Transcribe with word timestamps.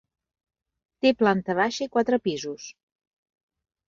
Té 1.05 1.11
planta 1.19 1.55
baixa 1.59 1.87
i 1.87 1.91
quatre 1.97 2.19
pisos. 2.29 2.65